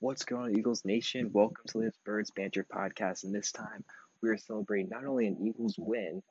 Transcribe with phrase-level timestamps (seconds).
[0.00, 1.30] What's going on, Eagles Nation?
[1.32, 3.24] Welcome to Liz Birds Banter Podcast.
[3.24, 3.82] And this time,
[4.20, 6.22] we are celebrating not only an Eagles win,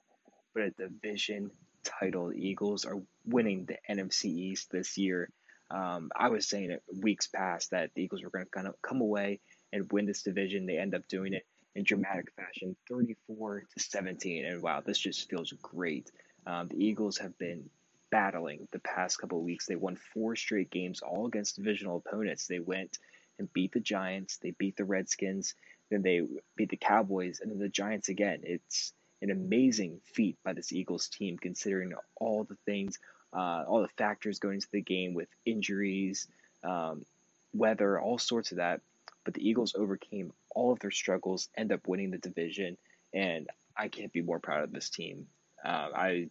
[0.53, 1.49] but a division
[1.83, 2.29] title.
[2.29, 5.31] The Eagles are winning the NFC East this year.
[5.71, 8.79] Um, I was saying it weeks past that the Eagles were going to kind of
[8.83, 9.39] come away
[9.73, 10.67] and win this division.
[10.67, 14.45] They end up doing it in dramatic fashion, 34 to 17.
[14.45, 16.11] And wow, this just feels great.
[16.45, 17.67] Um, the Eagles have been
[18.11, 19.65] battling the past couple weeks.
[19.65, 22.45] They won four straight games, all against divisional opponents.
[22.45, 22.99] They went
[23.39, 24.37] and beat the Giants.
[24.37, 25.55] They beat the Redskins.
[25.89, 26.21] Then they
[26.55, 28.41] beat the Cowboys and then the Giants again.
[28.43, 32.99] It's an amazing feat by this Eagles team, considering all the things,
[33.33, 36.27] uh, all the factors going into the game with injuries,
[36.63, 37.05] um,
[37.53, 38.81] weather, all sorts of that.
[39.23, 42.77] But the Eagles overcame all of their struggles, end up winning the division,
[43.13, 45.27] and I can't be more proud of this team.
[45.63, 46.29] Uh, I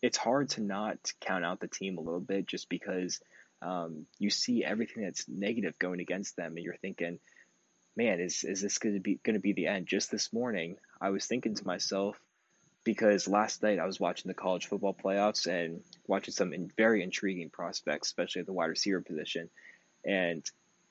[0.00, 3.20] it's hard to not count out the team a little bit just because
[3.62, 7.18] um, you see everything that's negative going against them, and you're thinking,
[7.96, 9.86] man, is is this going to be going to be the end?
[9.86, 12.18] Just this morning, I was thinking to myself
[12.84, 17.02] because last night I was watching the college football playoffs and watching some in, very
[17.02, 19.50] intriguing prospects, especially at the wide receiver position.
[20.04, 20.42] And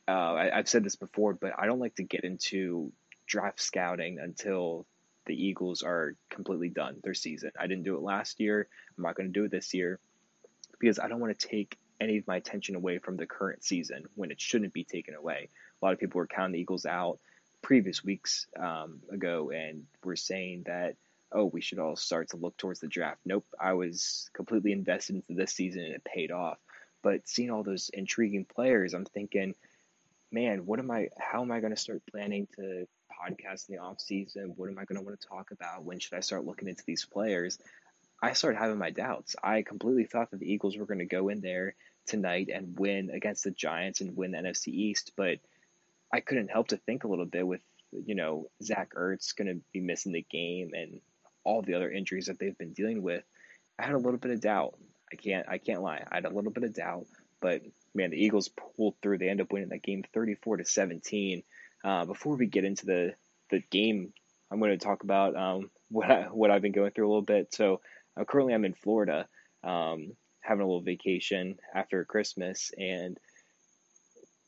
[0.08, 2.92] uh, I, I've said this before, but I don't like to get into
[3.26, 4.86] draft scouting until
[5.26, 7.52] the Eagles are completely done their season.
[7.60, 8.68] I didn't do it last year.
[8.98, 10.00] I'm not going to do it this year
[10.80, 14.06] because I don't want to take any of my attention away from the current season
[14.16, 15.50] when it shouldn't be taken away.
[15.82, 17.20] A lot of people were counting the Eagles out
[17.62, 20.96] previous weeks um, ago and were saying that,
[21.32, 23.20] oh, we should all start to look towards the draft.
[23.26, 26.58] Nope, I was completely invested into this season and it paid off.
[27.04, 29.56] But seeing all those intriguing players, I'm thinking,
[30.32, 31.10] man, what am I?
[31.20, 34.54] How am I going to start planning to podcast in the off season?
[34.56, 35.84] What am I going to want to talk about?
[35.84, 37.60] When should I start looking into these players?
[38.22, 39.36] I started having my doubts.
[39.44, 41.76] I completely thought that the Eagles were going to go in there
[42.08, 45.40] tonight and win against the Giants and win the NFC East, but
[46.12, 49.62] I couldn't help to think a little bit with, you know, Zach Ertz going to
[49.72, 51.02] be missing the game and
[51.44, 53.24] all the other injuries that they've been dealing with.
[53.78, 54.78] I had a little bit of doubt.
[55.12, 56.04] I can't I can't lie.
[56.12, 57.06] I had a little bit of doubt,
[57.40, 57.62] but
[57.94, 59.20] man, the Eagles pulled through.
[59.20, 61.44] They end up winning that game 34 to 17.
[61.84, 63.14] Uh, before we get into the
[63.50, 64.12] the game,
[64.52, 67.22] I'm going to talk about um, what I, what I've been going through a little
[67.22, 67.54] bit.
[67.54, 67.82] So
[68.20, 69.28] uh, currently, I'm in Florida,
[69.64, 73.18] um, having a little vacation after Christmas, and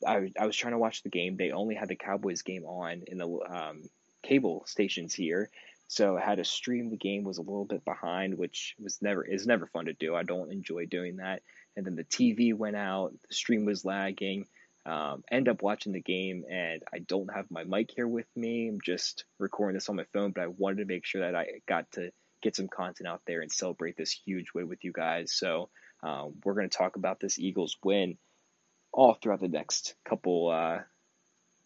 [0.06, 1.36] I, I was trying to watch the game.
[1.38, 3.84] They only had the Cowboys game on in the um,
[4.24, 5.50] cable stations here,
[5.88, 7.24] so I had to stream the game.
[7.24, 10.16] Was a little bit behind, which was never is never fun to do.
[10.16, 11.42] I don't enjoy doing that.
[11.76, 13.14] And then the TV went out.
[13.28, 14.46] The stream was lagging.
[14.86, 18.70] Um, end up watching the game, and I don't have my mic here with me.
[18.70, 21.46] I'm just recording this on my phone, but I wanted to make sure that I
[21.68, 25.34] got to get some content out there and celebrate this huge win with you guys.
[25.34, 25.70] So
[26.04, 28.18] um, we're going to talk about this Eagles win
[28.92, 30.80] all throughout the next couple uh,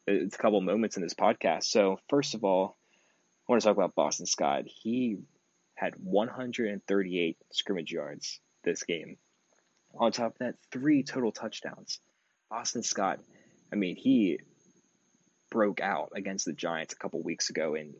[0.08, 1.66] it's a couple moments in this podcast.
[1.66, 2.78] So first of all,
[3.48, 4.66] I want to talk about Boston Scott.
[4.68, 5.18] He
[5.76, 9.18] had 138 scrimmage yards this game.
[9.96, 12.00] On top of that, three total touchdowns.
[12.50, 13.20] Boston Scott,
[13.72, 14.40] I mean, he
[15.52, 17.94] broke out against the Giants a couple weeks ago, and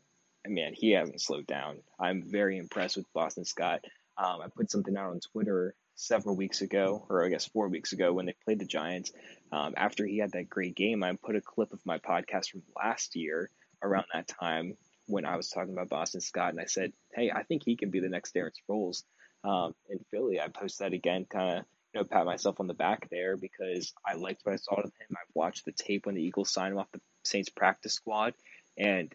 [0.46, 1.78] man, he hasn't slowed down.
[1.98, 3.84] I'm very impressed with Boston Scott.
[4.16, 7.92] Um, I put something out on Twitter several weeks ago, or I guess four weeks
[7.92, 9.12] ago, when they played the Giants.
[9.52, 12.62] Um, after he had that great game, I put a clip of my podcast from
[12.76, 13.50] last year
[13.82, 17.42] around that time when I was talking about Boston Scott, and I said, "Hey, I
[17.42, 19.04] think he can be the next Darren Sproles
[19.44, 22.74] um, in Philly." I posted that again, kind of you know pat myself on the
[22.74, 25.16] back there because I liked what I saw of him.
[25.16, 28.34] I've watched the tape when the Eagles signed him off the Saints practice squad,
[28.78, 29.14] and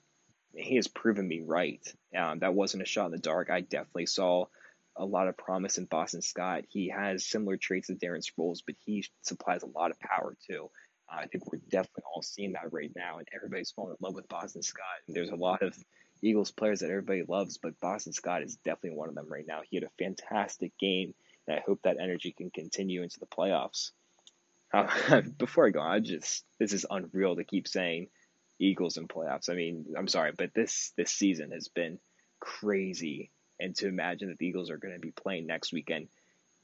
[0.53, 1.81] he has proven me right.
[2.17, 3.49] Um, that wasn't a shot in the dark.
[3.49, 4.45] I definitely saw
[4.95, 6.65] a lot of promise in Boston Scott.
[6.69, 10.69] He has similar traits as Darren Sproles, but he supplies a lot of power too.
[11.11, 14.15] Uh, I think we're definitely all seeing that right now, and everybody's falling in love
[14.15, 14.85] with Boston Scott.
[15.07, 15.75] And there's a lot of
[16.21, 19.61] Eagles players that everybody loves, but Boston Scott is definitely one of them right now.
[19.67, 21.13] He had a fantastic game,
[21.47, 23.91] and I hope that energy can continue into the playoffs.
[24.73, 28.07] Uh, before I go I just this is unreal to keep saying
[28.59, 29.49] Eagles in playoffs.
[29.49, 31.99] I mean, I'm sorry, but this this season has been
[32.39, 36.07] crazy, and to imagine that the Eagles are going to be playing next weekend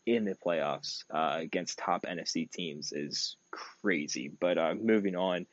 [0.05, 3.37] in the playoffs uh, against top NFC teams is
[3.81, 4.29] crazy.
[4.39, 5.47] But uh, moving on,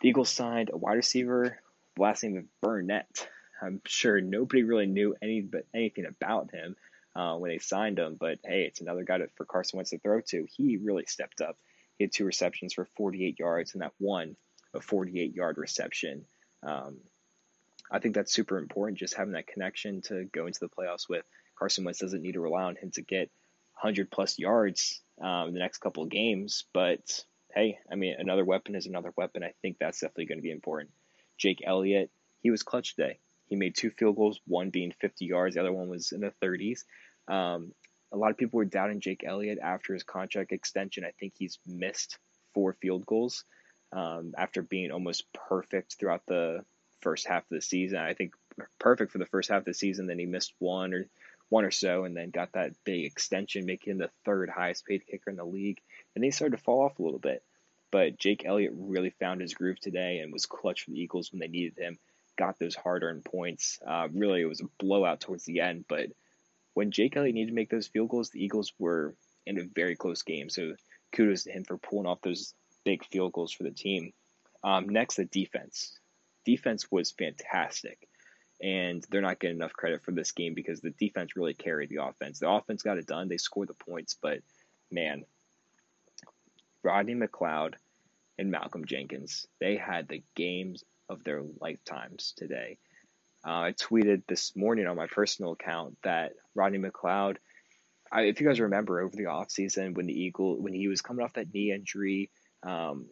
[0.00, 1.58] the Eagles signed a wide receiver,
[1.98, 3.28] last name of Burnett.
[3.62, 6.76] I'm sure nobody really knew any but anything about him
[7.14, 9.98] uh, when they signed him, but hey, it's another guy to, for Carson Wentz to
[9.98, 10.46] throw to.
[10.56, 11.56] He really stepped up.
[11.98, 14.36] He had two receptions for 48 yards, and that one
[14.74, 16.24] a 48 yard reception.
[16.62, 16.98] Um,
[17.90, 21.24] I think that's super important, just having that connection to go into the playoffs with.
[21.58, 23.30] Carson Wentz doesn't need to rely on him to get
[23.80, 27.24] 100 plus yards um, the next couple of games, but
[27.54, 29.42] hey, I mean, another weapon is another weapon.
[29.42, 30.90] I think that's definitely going to be important.
[31.36, 32.10] Jake Elliott,
[32.42, 33.18] he was clutch today.
[33.46, 36.32] He made two field goals, one being 50 yards, the other one was in the
[36.42, 36.84] 30s.
[37.28, 37.72] Um,
[38.12, 41.04] a lot of people were doubting Jake Elliott after his contract extension.
[41.04, 42.18] I think he's missed
[42.54, 43.44] four field goals
[43.92, 46.64] um, after being almost perfect throughout the
[47.00, 47.98] first half of the season.
[47.98, 48.34] I think
[48.78, 50.06] perfect for the first half of the season.
[50.06, 51.06] Then he missed one or
[51.48, 55.06] one or so, and then got that big extension, making him the third highest paid
[55.06, 55.80] kicker in the league.
[56.14, 57.42] And he started to fall off a little bit.
[57.90, 61.40] But Jake Elliott really found his groove today and was clutch for the Eagles when
[61.40, 61.98] they needed him.
[62.38, 63.80] Got those hard earned points.
[63.84, 65.86] Uh, really, it was a blowout towards the end.
[65.88, 66.06] But
[66.74, 69.14] when Jake Elliott needed to make those field goals, the Eagles were
[69.44, 70.50] in a very close game.
[70.50, 70.74] So
[71.12, 72.54] kudos to him for pulling off those
[72.84, 74.12] big field goals for the team.
[74.62, 75.98] Um, next, the defense.
[76.44, 78.08] Defense was fantastic
[78.62, 82.02] and they're not getting enough credit for this game because the defense really carried the
[82.02, 82.38] offense.
[82.38, 83.28] The offense got it done.
[83.28, 84.40] They scored the points, but
[84.90, 85.24] man,
[86.82, 87.74] Rodney McLeod
[88.38, 92.78] and Malcolm Jenkins, they had the games of their lifetimes today.
[93.46, 97.36] Uh, I tweeted this morning on my personal account that Rodney McLeod,
[98.12, 101.24] I, if you guys remember over the offseason when the Eagle, when he was coming
[101.24, 102.30] off that knee injury,
[102.62, 103.06] um,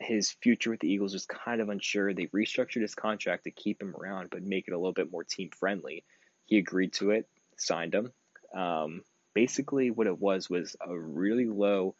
[0.00, 2.14] his future with the Eagles was kind of unsure.
[2.14, 5.24] They restructured his contract to keep him around, but make it a little bit more
[5.24, 6.04] team friendly.
[6.46, 8.12] He agreed to it, signed him.
[8.54, 9.02] Um,
[9.34, 11.94] basically, what it was was a really low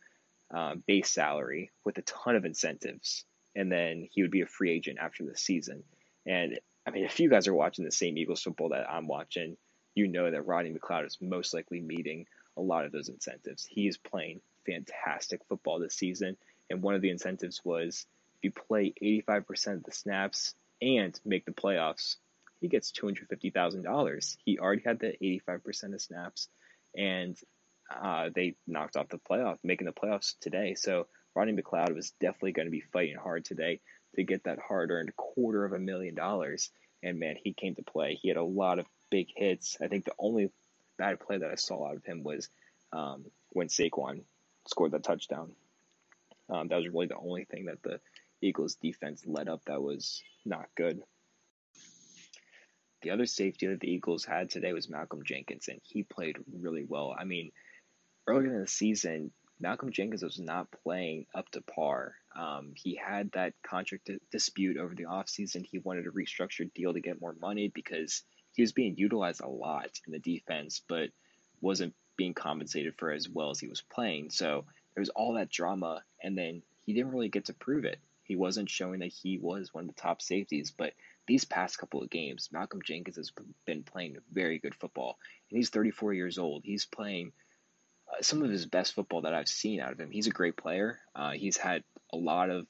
[0.53, 3.25] uh, base salary with a ton of incentives,
[3.55, 5.85] and then he would be a free agent after the season.
[6.27, 9.57] And I mean, if you guys are watching the same Eagles football that I'm watching,
[9.95, 12.25] you know that Rodney McLeod is most likely meeting
[12.57, 13.65] a lot of those incentives.
[13.65, 16.37] He is playing fantastic football this season
[16.71, 18.07] and one of the incentives was
[18.37, 22.17] if you play 85% of the snaps and make the playoffs,
[22.61, 24.37] he gets $250,000.
[24.45, 25.15] He already had the
[25.49, 26.49] 85% of snaps,
[26.97, 27.37] and
[27.91, 30.75] uh, they knocked off the playoff, making the playoffs today.
[30.75, 33.81] So Rodney McLeod was definitely going to be fighting hard today
[34.17, 36.71] to get that hard-earned quarter of a million dollars.
[37.03, 38.19] And man, he came to play.
[38.21, 39.77] He had a lot of big hits.
[39.83, 40.51] I think the only
[40.99, 42.49] bad play that I saw out of him was
[42.93, 44.23] um, when Saquon
[44.67, 45.53] scored that touchdown.
[46.51, 48.01] Um, that was really the only thing that the
[48.43, 51.01] Eagles defense led up that was not good.
[53.03, 56.85] The other safety that the Eagles had today was Malcolm Jenkins, and he played really
[56.87, 57.15] well.
[57.19, 57.51] I mean,
[58.27, 62.15] earlier in the season, Malcolm Jenkins was not playing up to par.
[62.39, 65.65] Um, he had that contract dispute over the offseason.
[65.65, 69.49] He wanted a restructured deal to get more money because he was being utilized a
[69.49, 71.11] lot in the defense, but
[71.61, 74.29] wasn't being compensated for as well as he was playing.
[74.29, 77.99] So there was all that drama, and then he didn't really get to prove it.
[78.25, 80.93] He wasn't showing that he was one of the top safeties, but
[81.27, 83.33] these past couple of games, Malcolm Jenkins has
[83.65, 85.17] been playing very good football,
[85.49, 86.61] and he's 34 years old.
[86.63, 87.33] He's playing
[88.13, 90.11] uh, some of his best football that I've seen out of him.
[90.11, 90.99] He's a great player.
[91.15, 92.67] Uh, he's had a lot of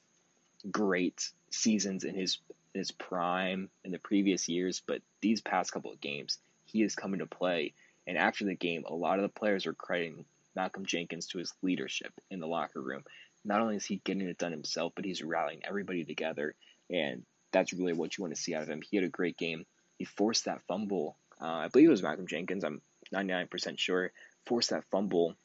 [0.71, 2.39] great seasons in his
[2.73, 6.95] in his prime in the previous years, but these past couple of games, he is
[6.95, 7.75] coming to play.
[8.07, 10.25] And after the game, a lot of the players were crediting
[10.57, 13.05] Malcolm Jenkins to his leadership in the locker room.
[13.45, 16.55] Not only is he getting it done himself, but he's rallying everybody together,
[16.91, 18.83] and that's really what you want to see out of him.
[18.83, 19.65] He had a great game.
[19.99, 21.17] He forced that fumble.
[21.41, 22.65] Uh, I believe it was Malcolm Jenkins.
[22.65, 22.83] I'm
[23.15, 24.13] 99% sure.
[24.47, 25.37] Forced that fumble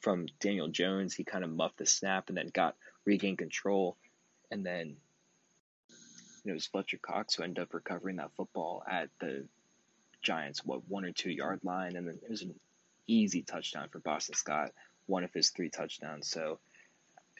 [0.00, 1.14] from Daniel Jones.
[1.14, 3.96] He kind of muffed the snap and then got regained control,
[4.50, 4.96] and then
[6.44, 9.46] it was Fletcher Cox who ended up recovering that football at the
[10.22, 12.54] Giants, what, one or two yard line, and then it was an
[13.06, 14.70] easy touchdown for Boston Scott,
[15.06, 16.28] one of his three touchdowns.
[16.28, 16.58] So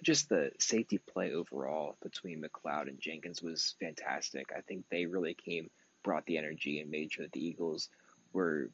[0.03, 4.51] just the safety play overall between McLeod and Jenkins was fantastic.
[4.57, 5.71] I think they really came,
[6.03, 7.89] brought the energy, and made sure that the Eagles
[8.33, 8.71] were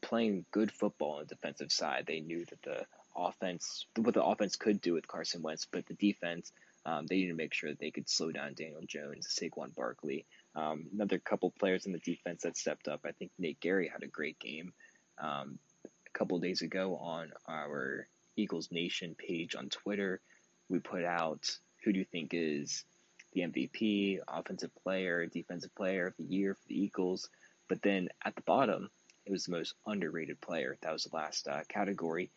[0.00, 2.04] playing good football on the defensive side.
[2.06, 2.86] They knew that the
[3.16, 6.52] offense, what the offense could do with Carson Wentz, but the defense,
[6.86, 10.26] um, they needed to make sure that they could slow down Daniel Jones, Saquon Barkley.
[10.54, 13.00] Um, another couple players in the defense that stepped up.
[13.04, 14.72] I think Nate Gerry had a great game.
[15.20, 20.20] Um, a couple days ago on our Eagles Nation page on Twitter,
[20.68, 21.48] we put out
[21.84, 22.84] who do you think is
[23.32, 27.28] the MVP, offensive player, defensive player of the year for the Eagles.
[27.68, 28.90] But then at the bottom,
[29.26, 30.78] it was the most underrated player.
[30.80, 32.30] That was the last uh, category.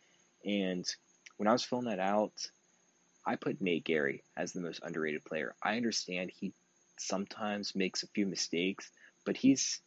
[0.44, 0.86] And
[1.38, 2.32] when I was filling that out,
[3.24, 5.54] I put Nate Gerry as the most underrated player.
[5.62, 6.52] I understand he
[6.96, 8.90] sometimes makes a few mistakes,
[9.24, 9.80] but he's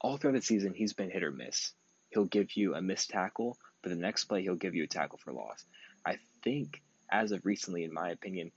[0.00, 1.72] all throughout the season he's been hit or miss
[2.10, 5.18] he'll give you a missed tackle, but the next play he'll give you a tackle
[5.18, 5.64] for loss.
[6.04, 8.50] I think, as of recently, in my opinion,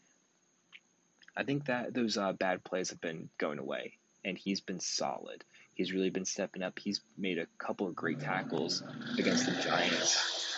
[1.36, 5.44] I think that those uh, bad plays have been going away, and he's been solid.
[5.74, 6.78] He's really been stepping up.
[6.78, 8.84] He's made a couple of great tackles
[9.18, 10.58] against the Giants.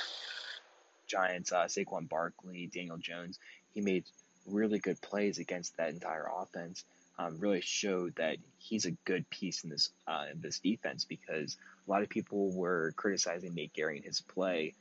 [1.08, 3.38] Giants, uh, Saquon Barkley, Daniel Jones,
[3.74, 4.06] he made
[4.48, 6.84] really good plays against that entire offense.
[7.20, 11.58] Um, really showed that he's a good piece in this uh, in this defense because
[11.88, 14.74] a lot of people were criticizing Nate Gerry and his play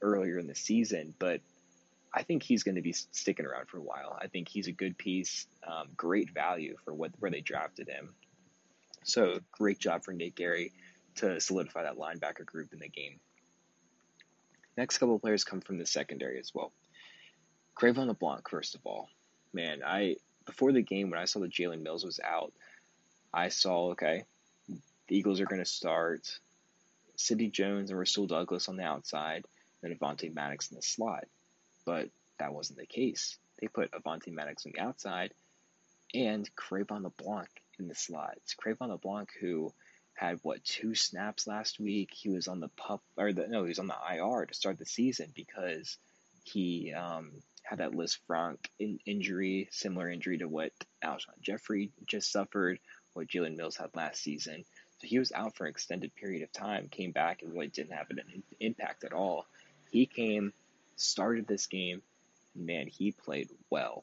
[0.00, 1.40] earlier in the season, but
[2.12, 4.18] I think he's going to be sticking around for a while.
[4.20, 8.14] I think he's a good piece, um, great value for what where they drafted him.
[9.04, 10.72] So great job for Nate Gerry
[11.16, 13.18] to solidify that linebacker group in the game.
[14.76, 16.72] Next couple players come from the secondary as well.
[17.76, 19.08] Cre'Von LeBlanc, first of all,
[19.52, 20.16] man, I
[20.46, 22.52] before the game when I saw that Jalen Mills was out,
[23.32, 24.24] I saw okay,
[24.68, 26.38] the Eagles are going to start
[27.16, 29.44] Sidney Jones and Rasul Douglas on the outside,
[29.82, 31.24] and Avonte Maddox in the slot,
[31.84, 33.36] but that wasn't the case.
[33.60, 35.32] They put Avonte Maddox on the outside
[36.14, 38.38] and Cre'Von LeBlanc in the slot.
[38.38, 39.72] It's LeBlanc who
[40.14, 42.10] had what two snaps last week.
[42.12, 44.78] He was on the pup or the, no, he was on the IR to start
[44.78, 45.98] the season because
[46.44, 47.32] he um,
[47.70, 50.72] had that Lisfranc in, injury, similar injury to what
[51.04, 52.80] Alshon Jeffery just suffered,
[53.12, 54.64] what Jalen Mills had last season.
[54.98, 57.92] So he was out for an extended period of time, came back and really didn't
[57.92, 59.46] have an impact at all.
[59.92, 60.52] He came,
[60.96, 62.02] started this game,
[62.56, 64.02] and man, he played well.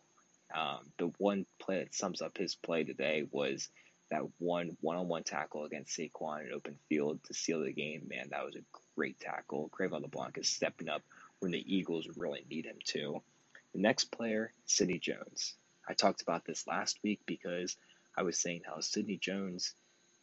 [0.55, 3.67] Um, the one play that sums up his play today was
[4.09, 8.07] that one one-on-one tackle against Saquon in open field to seal the game.
[8.07, 8.63] Man, that was a
[8.95, 9.69] great tackle.
[9.77, 11.01] Cre'Von LeBlanc is stepping up
[11.39, 13.21] when the Eagles really need him to.
[13.77, 15.53] The next player, Sidney Jones.
[15.88, 17.77] I talked about this last week because
[18.17, 19.75] I was saying how Sidney Jones,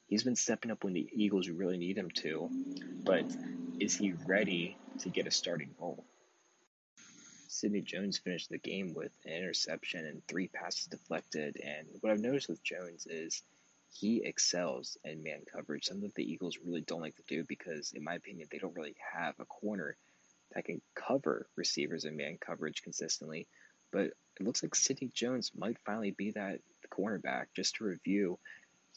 [0.09, 2.51] he's been stepping up when the Eagles really need him to,
[3.05, 3.25] but
[3.79, 6.05] is he ready to get a starting role?
[7.47, 11.57] Sidney Jones finished the game with an interception and three passes deflected.
[11.65, 13.45] And what I've noticed with Jones is
[13.93, 17.93] he excels in man coverage, something that the Eagles really don't like to do because,
[17.93, 19.97] in my opinion, they don't really have a corner
[20.55, 23.47] that can cover receivers in man coverage consistently.
[23.93, 27.47] But it looks like Sidney Jones might finally be that cornerback.
[27.55, 28.39] Just to review,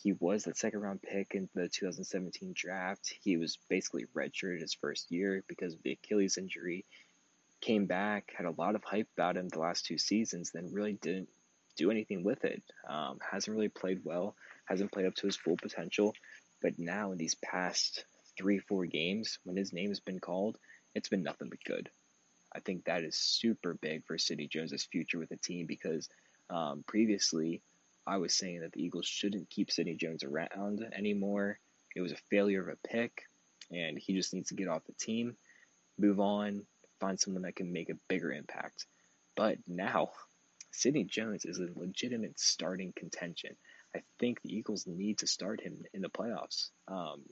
[0.02, 3.14] he was the second round pick in the 2017 draft.
[3.22, 6.86] He was basically redshirted his first year because of the Achilles injury
[7.62, 10.94] came back, had a lot of hype about him the last two seasons, then really
[10.94, 11.30] didn't
[11.76, 12.62] do anything with it.
[12.88, 14.36] Um, hasn't really played well,
[14.66, 16.14] hasn't played up to his full potential.
[16.62, 18.06] But now, in these past
[18.38, 20.58] three, four games, when his name has been called,
[20.96, 21.89] it's been nothing but good.
[22.56, 26.10] I think that is super big for Sidney Jones' future with the team because
[26.50, 27.62] um, previously
[28.06, 31.60] I was saying that the Eagles shouldn't keep Sidney Jones around anymore.
[31.96, 33.24] It was a failure of a pick,
[33.70, 35.36] and he just needs to get off the team,
[36.00, 36.65] move on,
[37.00, 38.86] find someone that can make a bigger impact.
[39.36, 40.12] But now,
[40.72, 43.56] Sidney Jones is a legitimate starting contention.
[43.96, 46.70] I think the Eagles need to start him in the playoffs.
[46.88, 47.24] Um,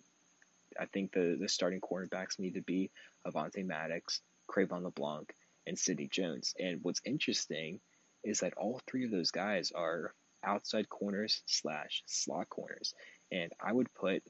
[0.79, 2.91] I think the, the starting quarterbacks need to be
[3.27, 5.33] Avonte Maddox, Cre'Von LeBlanc,
[5.67, 6.53] and Sidney Jones.
[6.59, 7.79] And what's interesting
[8.23, 10.13] is that all three of those guys are
[10.43, 12.93] outside corners slash slot corners.
[13.31, 14.23] And I would put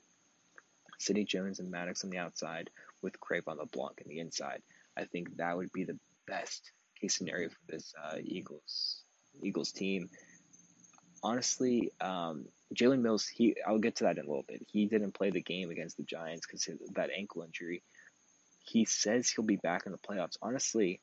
[0.99, 2.69] Sidney Jones and Maddox on the outside
[3.01, 4.61] with Cre'Von LeBlanc on the inside.
[4.97, 9.03] I think that would be the best case scenario for this uh, Eagles
[9.43, 10.09] Eagles team.
[11.23, 14.65] Honestly, um, Jalen Mills, he I'll get to that in a little bit.
[14.71, 17.83] He didn't play the game against the Giants because of that ankle injury.
[18.63, 20.37] He says he'll be back in the playoffs.
[20.41, 20.99] Honestly,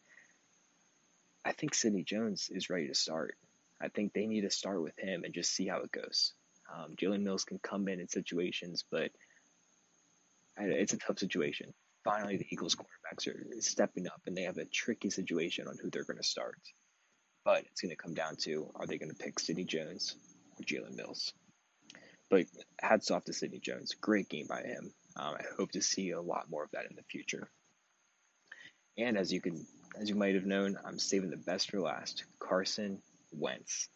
[1.45, 3.37] I think Sidney Jones is ready to start.
[3.81, 6.33] I think they need to start with him and just see how it goes.
[6.73, 9.11] Um, Jalen Mills can come in in situations, but
[10.57, 11.73] it's a tough situation
[12.05, 15.91] finally the Eagles quarterbacks are stepping up and they have a tricky situation on who
[15.91, 16.59] they're going to start.
[17.45, 20.15] But it's going to come down to are they going to pick Sidney Jones
[20.59, 21.33] or Jalen Mills?
[22.31, 22.47] But
[22.81, 23.95] hats off to Sidney Jones.
[24.01, 24.93] Great game by him.
[25.17, 27.49] Um, I hope to see a lot more of that in the future.
[28.97, 29.67] And as you can,
[29.99, 32.25] as you might have known, I'm saving the best for last.
[32.39, 33.89] Carson Wentz.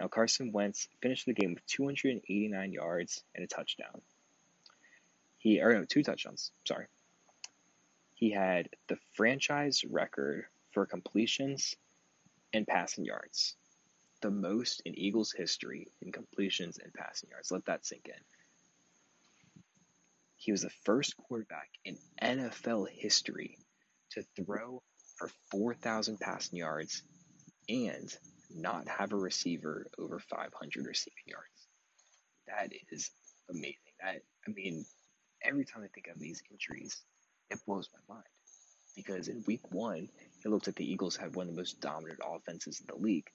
[0.00, 4.00] Now Carson Wentz finished the game with 289 yards and a touchdown.
[5.38, 6.52] He or no, two touchdowns.
[6.66, 6.86] Sorry,
[8.14, 11.74] he had the franchise record for completions
[12.52, 13.56] and passing yards,
[14.22, 17.50] the most in Eagles history in completions and passing yards.
[17.50, 18.22] Let that sink in.
[20.36, 23.58] He was the first quarterback in NFL history
[24.12, 24.82] to throw
[25.16, 27.02] for 4,000 passing yards
[27.68, 28.10] and
[28.50, 31.68] not have a receiver over 500 receiving yards.
[32.48, 33.10] That is
[33.48, 33.76] amazing.
[34.02, 34.84] That I mean,
[35.42, 37.02] every time I think of these injuries,
[37.50, 38.26] it blows my mind
[38.96, 40.08] because in week one,
[40.44, 43.28] it looked like the Eagles had one of the most dominant offenses in the league.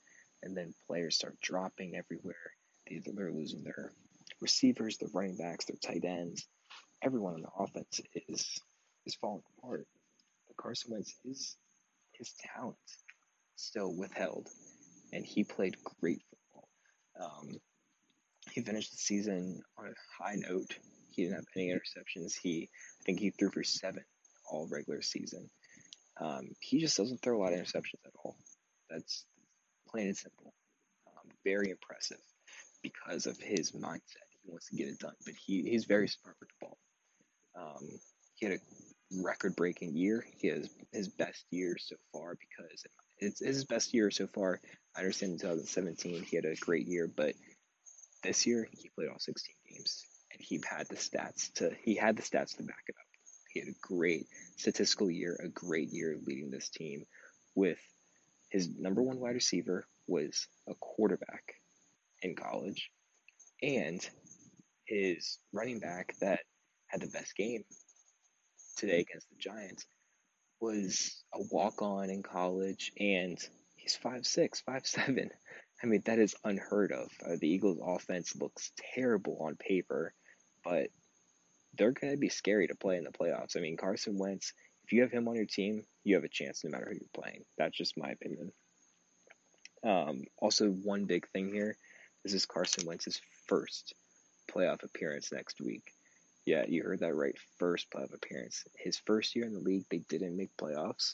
[0.43, 2.35] And then players start dropping everywhere.
[2.87, 3.91] They're losing their
[4.41, 6.47] receivers, their running backs, their tight ends.
[7.01, 8.59] Everyone on the offense is
[9.05, 9.87] is falling apart.
[10.47, 11.57] But Carson Wentz is
[12.13, 12.77] his talent
[13.55, 14.47] still withheld,
[15.13, 16.69] and he played great football.
[17.19, 17.57] Um,
[18.51, 20.77] he finished the season on a high note.
[21.11, 22.33] He didn't have any interceptions.
[22.41, 22.69] He,
[23.01, 24.03] I think, he threw for seven
[24.49, 25.49] all regular season.
[26.19, 28.37] Um, he just doesn't throw a lot of interceptions at all.
[28.89, 29.25] That's
[29.89, 30.53] plain and simple.
[31.07, 32.19] Um, very impressive
[32.81, 34.27] because of his mindset.
[34.43, 36.77] He wants to get it done, but he, he's very smart with the ball.
[37.57, 37.89] Um,
[38.35, 40.25] he had a record-breaking year.
[40.37, 42.83] He has his best year so far because
[43.19, 44.59] it's, it's his best year so far.
[44.95, 47.33] I understand in 2017 he had a great year, but
[48.23, 52.17] this year he played all 16 games and he had the stats to he had
[52.17, 53.04] the stats to back it up.
[53.55, 57.05] He had a great statistical year, a great year leading this team
[57.55, 57.79] with
[58.49, 61.55] his number one wide receiver was a quarterback
[62.21, 62.91] in college
[63.63, 64.07] and
[64.83, 66.41] his running back that
[66.87, 67.63] had the best game
[68.75, 69.85] today against the Giants
[70.59, 73.37] was a walk on in college and
[73.77, 75.29] he's five six, five seven.
[75.81, 77.09] I mean, that is unheard of.
[77.25, 80.13] Uh, the Eagles' offense looks terrible on paper,
[80.63, 80.89] but
[81.77, 83.57] they're going to be scary to play in the playoffs.
[83.57, 84.53] I mean, Carson Wentz,
[84.83, 87.23] if you have him on your team, you have a chance no matter who you're
[87.23, 87.43] playing.
[87.57, 88.51] That's just my opinion.
[89.83, 91.77] Um, also, one big thing here
[92.23, 93.93] this is Carson Wentz's first
[94.51, 95.91] playoff appearance next week.
[96.43, 97.35] Yeah, you heard that right.
[97.59, 98.63] First playoff appearance.
[98.75, 101.13] His first year in the league, they didn't make playoffs.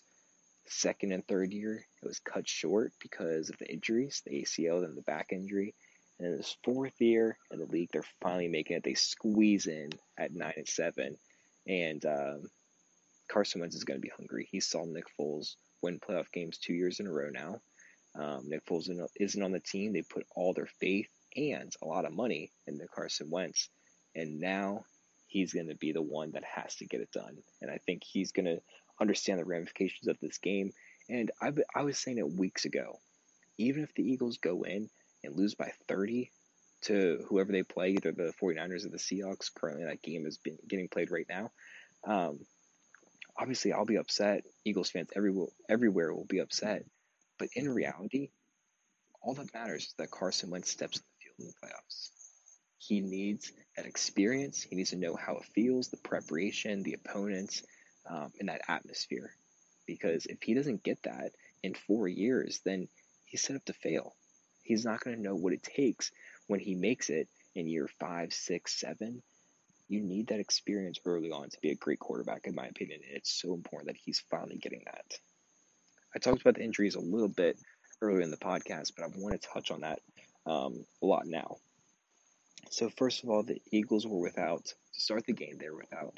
[0.67, 4.95] Second and third year, it was cut short because of the injuries, the ACL and
[4.95, 5.75] the back injury.
[6.21, 8.83] In his fourth year in the league, they're finally making it.
[8.83, 11.17] They squeeze in at nine and seven,
[11.67, 12.43] and um,
[13.27, 14.47] Carson Wentz is going to be hungry.
[14.51, 17.59] He saw Nick Foles win playoff games two years in a row now.
[18.13, 19.93] Um, Nick Foles isn't on the team.
[19.93, 23.69] They put all their faith and a lot of money into Carson Wentz,
[24.15, 24.85] and now
[25.25, 27.37] he's going to be the one that has to get it done.
[27.63, 28.61] And I think he's going to
[28.99, 30.71] understand the ramifications of this game.
[31.09, 32.99] And I, I was saying it weeks ago.
[33.57, 34.89] Even if the Eagles go in
[35.23, 36.31] and lose by 30
[36.83, 40.57] to whoever they play, either the 49ers or the Seahawks, currently that game is been
[40.67, 41.51] getting played right now.
[42.03, 42.39] Um,
[43.37, 44.43] obviously, I'll be upset.
[44.65, 46.85] Eagles fans everywhere, everywhere will be upset.
[47.37, 48.29] But in reality,
[49.21, 52.09] all that matters is that Carson Wentz steps on the field in the playoffs.
[52.79, 54.63] He needs that experience.
[54.63, 57.63] He needs to know how it feels, the preparation, the opponents,
[58.09, 59.35] um, and that atmosphere.
[59.85, 62.87] Because if he doesn't get that in four years, then
[63.25, 64.15] he's set up to fail.
[64.71, 66.13] He's not going to know what it takes
[66.47, 69.21] when he makes it in year five, six, seven.
[69.89, 73.01] You need that experience early on to be a great quarterback, in my opinion.
[73.05, 75.19] And it's so important that he's finally getting that.
[76.15, 77.57] I talked about the injuries a little bit
[78.01, 79.99] earlier in the podcast, but I want to touch on that
[80.45, 81.57] um, a lot now.
[82.69, 85.57] So first of all, the Eagles were without to start the game.
[85.59, 86.17] They were without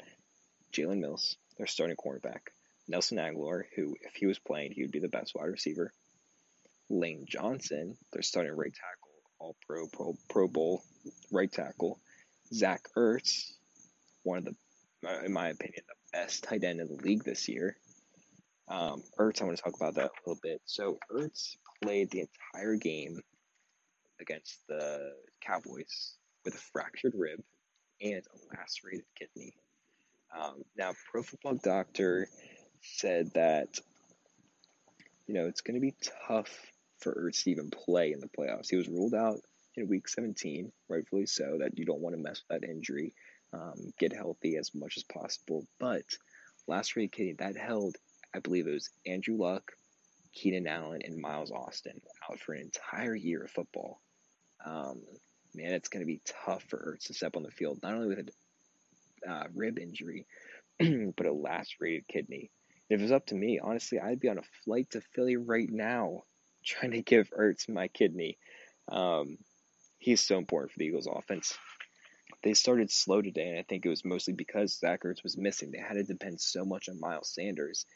[0.72, 2.52] Jalen Mills, their starting cornerback,
[2.86, 5.92] Nelson Agholor, who if he was playing, he would be the best wide receiver.
[6.90, 10.82] Lane Johnson, their starting right tackle, All Pro, Pro, Pro Bowl
[11.32, 12.00] right tackle.
[12.52, 13.52] Zach Ertz,
[14.22, 14.54] one of the,
[15.24, 17.76] in my opinion, the best tight end in the league this year.
[18.68, 20.60] Um, Ertz, I want to talk about that a little bit.
[20.66, 23.20] So Ertz played the entire game
[24.20, 27.40] against the Cowboys with a fractured rib
[28.00, 29.54] and a lacerated kidney.
[30.38, 32.28] Um, now, Pro Football Doctor
[32.82, 33.78] said that
[35.26, 35.94] you know it's going to be
[36.26, 36.50] tough
[37.04, 38.70] for Ertz to even play in the playoffs.
[38.70, 39.38] He was ruled out
[39.76, 41.58] in Week 17, rightfully so.
[41.60, 43.12] That you don't want to mess with that injury.
[43.52, 45.66] Um, get healthy as much as possible.
[45.78, 46.04] But
[46.66, 47.96] lacerated kidney that held,
[48.34, 49.70] I believe it was Andrew Luck,
[50.32, 54.00] Keenan Allen, and Miles Austin out for an entire year of football.
[54.64, 55.02] Um,
[55.54, 58.08] man, it's going to be tough for Ertz to step on the field, not only
[58.08, 58.28] with
[59.26, 60.26] a uh, rib injury,
[60.78, 62.50] but a lacerated kidney.
[62.90, 65.68] If it was up to me, honestly, I'd be on a flight to Philly right
[65.70, 66.24] now
[66.64, 68.38] trying to give Ertz my kidney.
[68.90, 69.38] Um,
[69.98, 71.56] he's so important for the Eagles offense.
[72.42, 75.70] They started slow today, and I think it was mostly because Zach Ertz was missing.
[75.70, 77.86] They had to depend so much on Miles Sanders.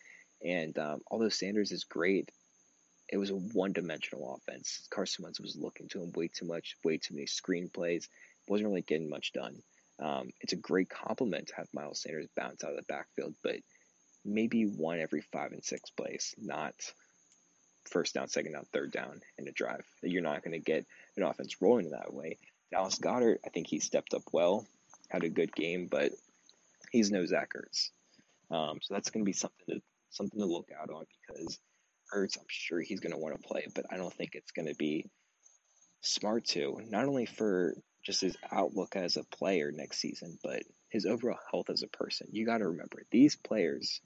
[0.44, 2.30] And um, although Sanders is great,
[3.10, 4.86] it was a one-dimensional offense.
[4.90, 8.08] Carson Wentz was looking to him way too much, way too many screenplays.
[8.46, 9.62] wasn't really getting much done.
[10.00, 13.56] Um, it's a great compliment to have Miles Sanders bounce out of the backfield, but
[14.24, 16.74] maybe one every five and six plays, not
[17.88, 19.84] first down, second down, third down in a drive.
[20.02, 22.38] You're not going to get an offense rolling that way.
[22.70, 24.66] Dallas Goedert, I think he stepped up well,
[25.08, 26.12] had a good game, but
[26.92, 27.90] he's no Zach Ertz.
[28.50, 31.58] Um, so that's going to be something to something to look out on because
[32.14, 34.68] Ertz, I'm sure he's going to want to play, but I don't think it's going
[34.68, 35.06] to be
[36.00, 41.04] smart to, not only for just his outlook as a player next season, but his
[41.04, 42.28] overall health as a person.
[42.32, 44.00] You got to remember, these players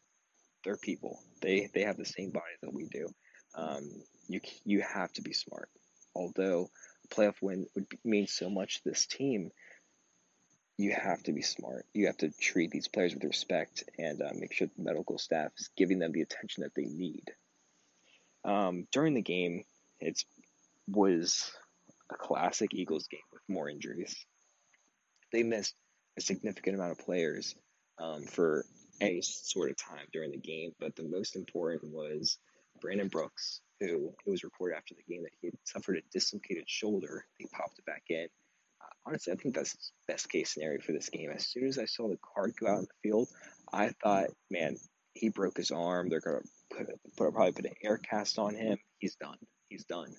[0.64, 1.21] they're people.
[1.40, 3.09] They they have the same body that we do.
[3.55, 3.91] Um,
[4.29, 5.69] you you have to be smart.
[6.15, 6.71] Although
[7.05, 9.51] a playoff win would mean so much to this team,
[10.79, 11.87] you have to be smart.
[11.95, 15.53] You have to treat these players with respect and uh, make sure the medical staff
[15.59, 17.25] is giving them the attention that they need.
[18.45, 19.65] Um, during the game,
[20.01, 20.25] it
[20.88, 21.53] was
[22.11, 24.27] a classic Eagles game with more injuries.
[25.33, 25.75] They missed
[26.19, 27.55] a significant amount of players
[27.99, 28.65] um, for
[29.01, 32.38] any sort of time during the game, but the most important was
[32.83, 36.64] Brandon Brooks, who it was reported after the game that he had suffered a dislocated
[36.66, 37.25] shoulder.
[37.38, 38.27] He popped it back in.
[38.81, 41.31] Uh, honestly, I think that's best case scenario for this game.
[41.31, 43.29] As soon as I saw the card go out in the field,
[43.73, 44.77] I thought, man,
[45.14, 46.09] he broke his arm.
[46.09, 46.40] They're gonna
[46.71, 48.79] put, put probably put an air cast on him.
[48.99, 49.38] He's done.
[49.68, 50.12] He's done.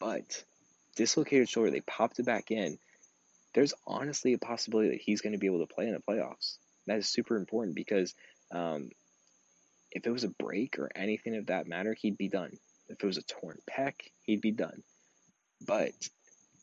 [0.00, 0.44] But
[0.96, 2.78] dislocated shoulder, they popped it back in.
[3.54, 6.58] There's honestly a possibility that he's going to be able to play in the playoffs.
[6.86, 8.14] That is super important because
[8.52, 8.90] um,
[9.96, 12.52] if it was a break or anything of that matter, he'd be done.
[12.88, 13.94] If it was a torn pec,
[14.26, 14.82] he'd be done.
[15.66, 15.92] But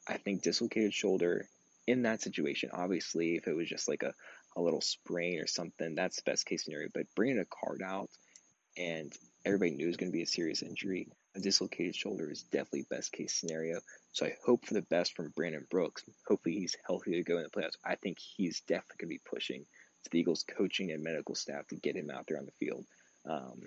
[0.08, 1.48] I think dislocated shoulder
[1.88, 4.13] in that situation, obviously, if it was just like a,
[4.56, 6.89] a little sprain or something, that's the best case scenario.
[6.93, 8.10] But bringing a card out
[8.78, 9.12] and
[9.46, 12.86] everybody knew it was going to be a serious injury, a dislocated shoulder is definitely
[12.91, 13.80] best case scenario.
[14.12, 16.04] So I hope for the best from Brandon Brooks.
[16.28, 17.78] Hopefully he's healthy to go in the playoffs.
[17.84, 19.65] I think he's definitely going to be pushing
[20.04, 22.86] to the Eagles coaching and medical staff to get him out there on the field.
[23.29, 23.62] Um,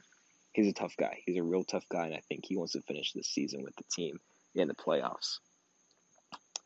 [0.53, 1.19] he's a tough guy.
[1.25, 3.77] He's a real tough guy, and I think he wants to finish this season with
[3.77, 4.19] the team
[4.55, 5.39] in the playoffs.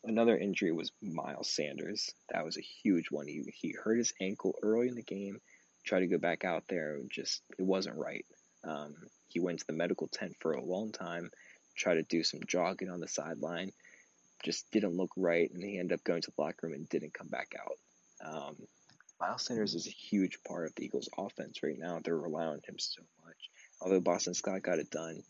[0.04, 2.10] Another injury was Miles Sanders.
[2.32, 3.26] That was a huge one.
[3.26, 5.40] He, he hurt his ankle early in the game,
[5.84, 8.24] tried to go back out there, just it wasn't right.
[8.64, 8.94] Um,
[9.28, 11.30] he went to the medical tent for a long time,
[11.76, 13.72] tried to do some jogging on the sideline,
[14.42, 17.14] just didn't look right, and he ended up going to the locker room and didn't
[17.14, 17.76] come back out.
[18.26, 18.56] Um,
[19.20, 22.00] Miles Sanders is a huge part of the Eagles' offense right now.
[22.02, 23.50] They're relying on him so much.
[23.80, 25.22] Although Boston Scott got it done,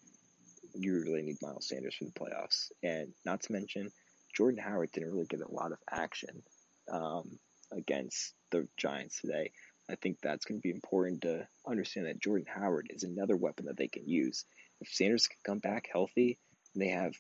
[0.75, 2.71] you really need Miles Sanders for the playoffs.
[2.85, 3.91] And not to mention,
[4.37, 6.43] Jordan Howard didn't really get a lot of action
[6.91, 7.39] um,
[7.73, 9.51] against the Giants today.
[9.91, 13.67] I think that's going to be important to understand that Jordan Howard is another weapon
[13.67, 14.45] that they can use.
[14.81, 16.39] If Sanders can come back healthy,
[16.75, 17.15] and they have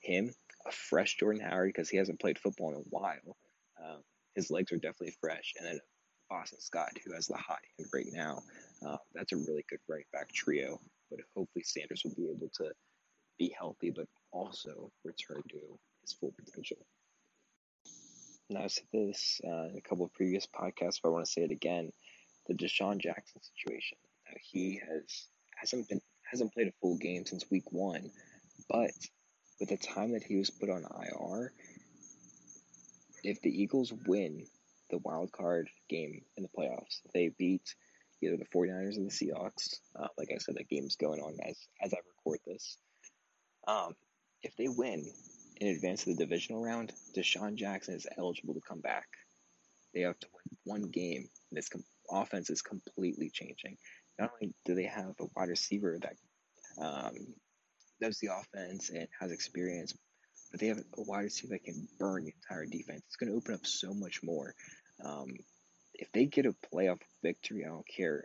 [0.00, 0.34] him,
[0.66, 3.36] a fresh Jordan Howard, because he hasn't played football in a while.
[3.82, 3.96] Uh,
[4.34, 5.80] his legs are definitely fresh, and then
[6.28, 8.42] Boston Scott, who has the hot hand right now.
[8.86, 10.80] Uh, that's a really good right back trio.
[11.10, 12.70] But hopefully Sanders will be able to
[13.38, 16.78] be healthy, but also return to his full potential.
[18.50, 21.30] Now, I said this uh, in a couple of previous podcasts, but I want to
[21.30, 21.90] say it again.
[22.46, 23.96] The DeSean Jackson situation.
[24.28, 28.10] Now, he has hasn't been hasn't played a full game since week one,
[28.68, 28.92] but
[29.60, 31.52] with the time that he was put on IR,
[33.22, 34.46] if the Eagles win
[34.90, 37.74] the wild card game in the playoffs, they beat
[38.22, 41.58] either the 49ers or the Seahawks, uh, like I said, that game's going on as
[41.82, 42.78] as I record this.
[43.66, 43.94] Um,
[44.42, 45.10] if they win,
[45.60, 49.06] in advance of the divisional round, DeSean Jackson is eligible to come back.
[49.94, 53.76] They have to win one game, and this com- offense is completely changing.
[54.18, 56.16] Not only do they have a wide receiver that
[56.82, 57.14] um,
[58.00, 59.94] knows the offense and has experience,
[60.54, 63.02] but they have a wide receiver that can burn the entire defense.
[63.08, 64.54] It's going to open up so much more.
[65.04, 65.34] Um,
[65.94, 68.22] if they get a playoff victory, I don't care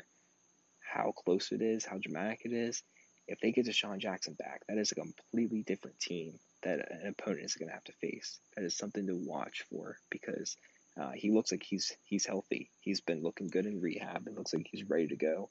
[0.80, 2.84] how close it is, how dramatic it is.
[3.28, 7.46] If they get DeSean Jackson back, that is a completely different team that an opponent
[7.46, 8.40] is going to have to face.
[8.56, 10.56] That is something to watch for because
[11.02, 12.70] uh, he looks like he's he's healthy.
[12.80, 15.50] He's been looking good in rehab and looks like he's ready to go.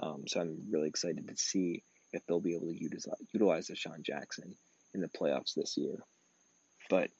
[0.00, 4.02] Um, so I'm really excited to see if they'll be able to utilize utilize DeSean
[4.02, 4.54] Jackson
[4.94, 5.96] in the playoffs this year.
[6.90, 7.10] But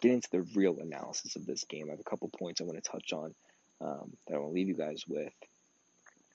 [0.00, 2.82] getting to the real analysis of this game, I have a couple points I want
[2.82, 3.34] to touch on
[3.80, 5.32] um, that I want to leave you guys with.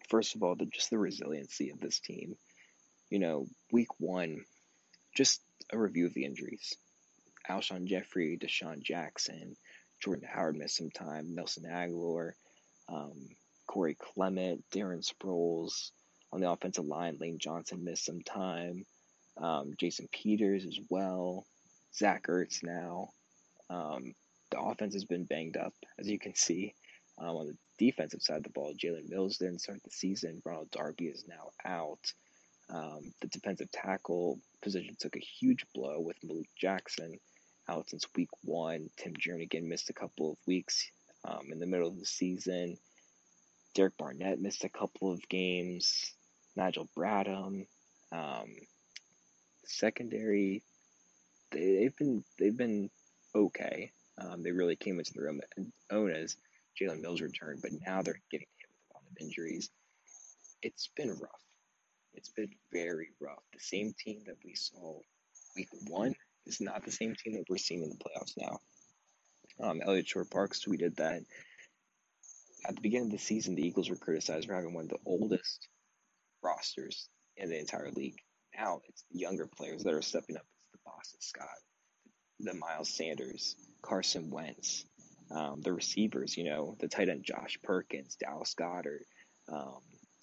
[0.08, 2.36] First of all, the, just the resiliency of this team.
[3.10, 4.46] You know, week one,
[5.16, 5.42] just
[5.74, 6.76] a review of the injuries.
[7.50, 9.56] Alshon Jeffery, DeSean Jackson,
[10.04, 12.32] Jordan Howard missed some time, Nelson Agholor,
[12.88, 13.30] um,
[13.68, 15.92] Corey Clement, Darren Sproles.
[16.32, 18.86] On the offensive line, Lane Johnson missed some time.
[19.38, 21.46] Um, Jason Peters as well.
[21.98, 23.10] Zach Ertz now.
[23.70, 24.14] Um,
[24.52, 26.74] the offense has been banged up, as you can see.
[27.18, 30.42] Um, on the defensive side of the ball, Jalen Mills didn't start the season.
[30.46, 32.14] Ronald Darby is now out.
[32.70, 37.20] Um, the defensive tackle position took a huge blow with Malik Jackson
[37.70, 38.90] out since week one.
[38.98, 40.90] Tim Jernigan missed a couple of weeks
[41.24, 42.78] um, in the middle of the season.
[43.74, 46.14] Derek Barnett missed a couple of games.
[46.56, 47.68] Nigel Bradham.
[48.12, 48.56] Um,
[49.66, 50.64] secondary,
[51.56, 52.90] they, have been they've been
[53.34, 53.92] okay.
[54.18, 55.32] Um, they really came into their
[55.92, 56.38] own as
[56.80, 59.70] Jalen Mills returned, but now they're getting hit with a lot of injuries
[60.66, 61.44] it's been rough.
[62.16, 63.44] It's been very rough.
[63.54, 65.00] The same team that we saw
[65.56, 66.16] week one
[66.48, 68.60] is not the same team that we're seeing in the playoffs now.
[69.60, 71.22] Um, Eliot Shorr-Parks tweeted that
[72.68, 74.98] at the beginning of the season, the Eagles were criticized for having one of the
[75.06, 75.68] oldest
[76.44, 78.18] rosters in the entire league.
[78.58, 80.46] Now it's the younger players that are stepping up.
[80.86, 81.48] Boston Scott,
[82.40, 84.86] the Miles Sanders, Carson Wentz,
[85.32, 89.06] um, the receivers, you know, the tight end Josh Perkins, Dallas Goedert,
[89.52, 89.80] um,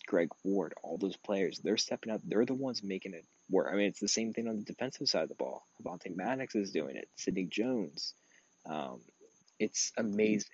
[0.07, 2.20] Greg Ward, all those players, they're stepping up.
[2.25, 3.68] They're the ones making it work.
[3.72, 5.66] I mean, it's the same thing on the defensive side of the ball.
[5.81, 7.09] Avonte Maddox is doing it.
[7.16, 8.14] Sidney Jones.
[8.66, 9.01] Um,
[9.59, 10.48] it's amazing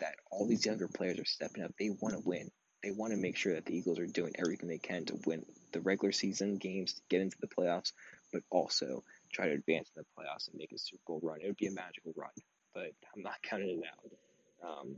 [0.00, 1.72] that all these younger players are stepping up.
[1.78, 2.50] They want to win.
[2.82, 5.44] They want to make sure that the Eagles are doing everything they can to win
[5.72, 7.92] the regular season games, to get into the playoffs,
[8.32, 11.40] but also try to advance in the playoffs and make a Super Bowl run.
[11.42, 12.30] It would be a magical run,
[12.74, 14.70] but I'm not counting it out.
[14.70, 14.96] Um,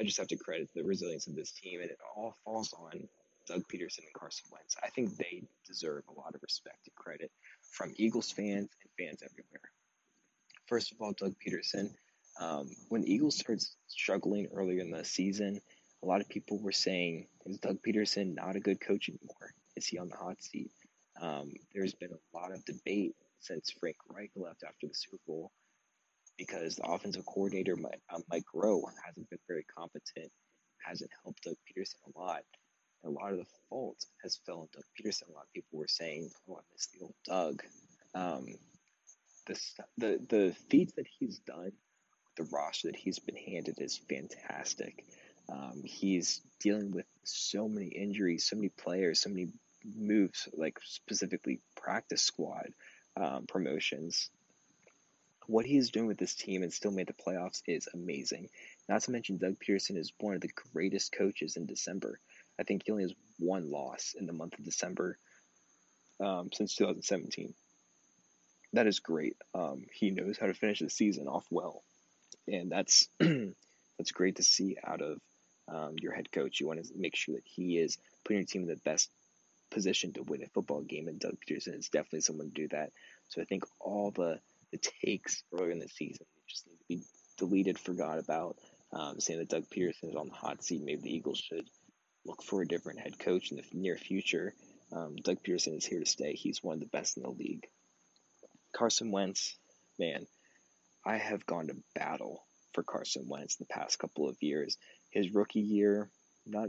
[0.00, 3.08] I just have to credit the resilience of this team, and it all falls on
[3.46, 4.76] Doug Pederson and Carson Wentz.
[4.82, 7.30] I think they deserve a lot of respect and credit
[7.70, 9.70] from Eagles fans and fans everywhere.
[10.66, 11.90] First of all, Doug Pederson.
[12.40, 15.60] Um, when Eagles started struggling earlier in the season,
[16.02, 19.54] a lot of people were saying, "Is Doug Pederson not a good coach anymore?
[19.76, 20.70] Is he on the hot seat?"
[21.20, 25.52] Um, there's been a lot of debate since Frank Reich left after the Super Bowl
[26.38, 30.32] because the offensive coordinator Mike, uh, Mike Groh hasn't been very competent,
[30.84, 32.42] hasn't helped Doug Pederson a lot
[33.04, 35.28] a lot of the fault has fell on Doug Pederson.
[35.28, 37.62] A lot of people were saying, "Oh, I miss the old Doug."
[38.14, 38.46] Um,
[39.46, 39.60] the
[39.98, 41.72] the the feats that he's done,
[42.36, 45.04] the roster that he's been handed is fantastic.
[45.48, 49.48] Um, he's dealing with so many injuries, so many players, so many
[49.84, 52.72] moves, like specifically practice squad
[53.16, 54.30] um, promotions.
[55.46, 58.48] What he is doing with this team and still made the playoffs is amazing.
[58.88, 62.20] Not to mention, Doug Pederson is one of the greatest coaches in December.
[62.58, 65.18] I think he only has one loss in the month of December
[66.20, 67.54] um, since 2017.
[68.74, 69.36] That is great.
[69.54, 71.82] Um, he knows how to finish the season off well,
[72.48, 75.18] and that's that's great to see out of
[75.68, 76.58] um, your head coach.
[76.58, 79.10] You want to make sure that he is putting your team in the best
[79.72, 82.92] position to win a football game, and Doug Pederson is definitely someone to do that.
[83.28, 84.38] So I think all the
[84.70, 87.02] the takes earlier in the season just need to be
[87.38, 88.56] deleted, forgot about.
[88.94, 91.66] Um, saying that Doug Pederson is on the hot seat, maybe the Eagles should
[92.26, 94.54] look for a different head coach in the near future.
[94.92, 96.34] Um, Doug Pederson is here to stay.
[96.34, 97.66] He's one of the best in the league.
[98.74, 99.56] Carson Wentz,
[99.98, 100.26] man,
[101.06, 104.76] I have gone to battle for Carson Wentz the past couple of years.
[105.10, 106.10] His rookie year,
[106.46, 106.68] not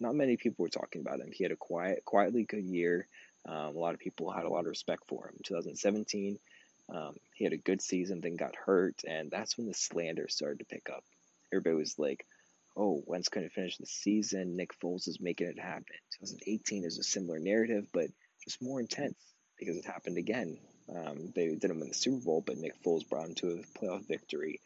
[0.00, 1.30] not many people were talking about him.
[1.32, 3.08] He had a quiet, quietly good year.
[3.48, 5.36] Um, a lot of people had a lot of respect for him.
[5.44, 6.38] 2017,
[6.92, 10.58] um, he had a good season, then got hurt, and that's when the slander started
[10.60, 11.04] to pick up.
[11.52, 12.26] Everybody was like,
[12.76, 14.56] oh, Wentz to finish the season?
[14.56, 15.84] Nick Foles is making it happen.
[16.20, 18.08] 2018 is a similar narrative, but
[18.44, 19.16] just more intense
[19.58, 20.58] because it happened again.
[20.94, 24.06] Um, they didn't win the Super Bowl, but Nick Foles brought him to a playoff
[24.06, 24.60] victory.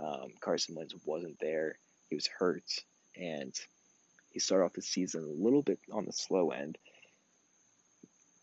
[0.00, 1.76] Um, Carson Wentz wasn't there.
[2.08, 2.64] He was hurt,
[3.16, 3.54] and
[4.30, 6.78] he started off the season a little bit on the slow end.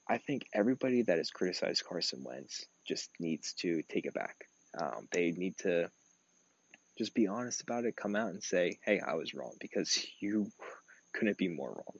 [0.09, 4.45] I think everybody that has criticized Carson Wentz just needs to take it back.
[4.79, 5.89] Um, they need to
[6.97, 7.95] just be honest about it.
[7.95, 10.51] Come out and say, hey, I was wrong because you
[11.13, 11.99] couldn't be more wrong.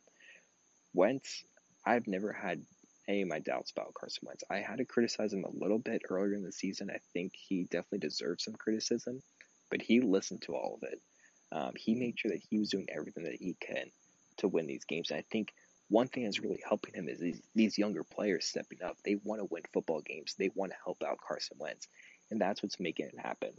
[0.94, 1.44] Wentz,
[1.86, 2.62] I've never had
[3.08, 4.44] any of my doubts about Carson Wentz.
[4.50, 6.90] I had to criticize him a little bit earlier in the season.
[6.90, 9.22] I think he definitely deserved some criticism,
[9.70, 11.02] but he listened to all of it.
[11.52, 13.92] Um, he made sure that he was doing everything that he can
[14.38, 15.12] to win these games.
[15.12, 15.54] And I think
[15.90, 18.98] one thing that's really helping him is these, these younger players stepping up.
[19.04, 20.36] They want to win football games.
[20.38, 21.88] They want to help out Carson Wentz,
[22.30, 23.52] and that's what's making it happen.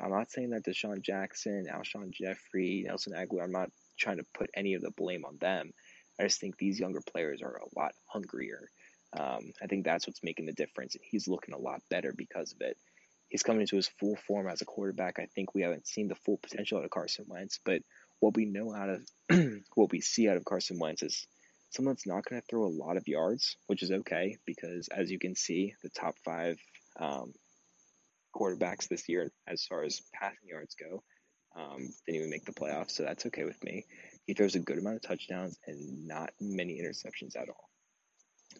[0.00, 4.50] I'm not saying that DeSean Jackson, Alshon Jeffery, Nelson Agholor, I'm not trying to put
[4.54, 5.72] any of the blame on them.
[6.18, 8.68] I just think these younger players are a lot hungrier.
[9.18, 10.96] Um, I think that's what's making the difference.
[11.02, 12.76] He's looking a lot better because of it.
[13.32, 15.18] He's coming into his full form as a quarterback.
[15.18, 17.80] I think we haven't seen the full potential out of Carson Wentz, but
[18.20, 19.08] what we know out of
[19.74, 21.26] what we see out of Carson Wentz is
[21.70, 25.10] someone that's not going to throw a lot of yards, which is okay because as
[25.10, 26.58] you can see, the top five
[27.00, 27.32] um,
[28.36, 31.02] quarterbacks this year as far as passing yards go.
[31.56, 33.86] Um, didn't even make the playoffs, so that's okay with me.
[34.26, 37.70] He throws a good amount of touchdowns and not many interceptions at all.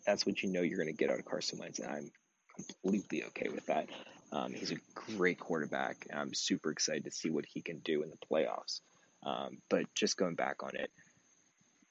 [0.06, 2.10] That's what you know you're going to get out of Carson Wentz, and I'm
[2.56, 3.90] completely okay with that.
[4.32, 4.76] Um, he's a
[5.16, 8.80] great quarterback, I'm super excited to see what he can do in the playoffs.
[9.24, 10.90] Um, but just going back on it,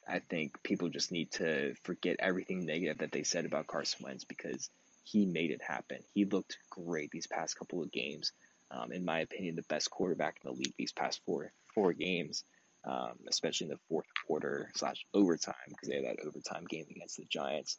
[0.07, 4.25] I think people just need to forget everything negative that they said about Carson Wentz
[4.25, 4.69] because
[5.03, 5.99] he made it happen.
[6.13, 8.33] He looked great these past couple of games.
[8.71, 12.43] Um, in my opinion, the best quarterback in the league these past four four games.
[12.85, 17.17] um, especially in the fourth quarter slash overtime because they had that overtime game against
[17.17, 17.77] the Giants.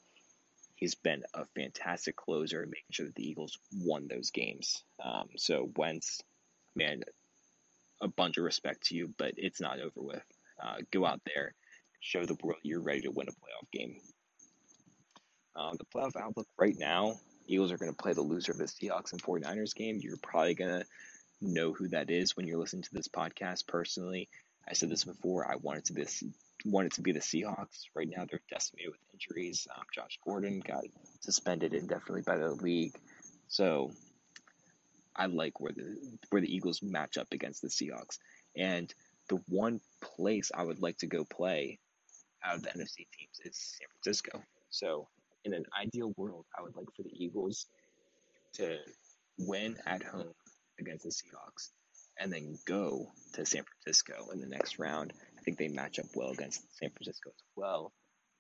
[0.82, 4.82] He's been a fantastic closer, making sure that the Eagles won those games.
[5.00, 6.20] Um, so Wentz,
[6.74, 7.04] man,
[8.00, 10.24] a bunch of respect to you, but it's not over with.
[10.60, 11.54] Uh, go out there,
[12.00, 13.94] show the world you're ready to win a playoff game.
[15.54, 18.64] Um, the playoff outlook right now, Eagles are going to play the loser of the
[18.64, 20.00] Seahawks and 49ers game.
[20.02, 20.86] You're probably going to
[21.40, 23.68] know who that is when you're listening to this podcast.
[23.68, 24.28] Personally,
[24.68, 25.48] I said this before.
[25.48, 26.06] I wanted to be
[26.64, 27.84] wanted to be the Seahawks.
[27.94, 29.66] Right now, they're decimated with injuries.
[29.74, 30.84] Um, Josh Gordon got
[31.20, 32.94] suspended indefinitely by the league,
[33.48, 33.90] so
[35.14, 35.96] I like where the
[36.30, 38.18] where the Eagles match up against the Seahawks.
[38.56, 38.92] And
[39.28, 41.78] the one place I would like to go play
[42.44, 44.42] out of the NFC teams is San Francisco.
[44.70, 45.08] So
[45.44, 47.66] in an ideal world, I would like for the Eagles
[48.54, 48.78] to
[49.38, 50.34] win at home
[50.78, 51.70] against the Seahawks
[52.18, 55.12] and then go to San Francisco in the next round.
[55.42, 57.92] I think they match up well against San Francisco as well,